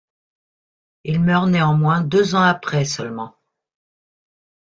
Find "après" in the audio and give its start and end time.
2.41-2.85